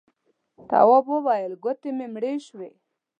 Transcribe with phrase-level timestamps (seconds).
[0.69, 2.69] تواب وويل: گوتې مې مړې شوې.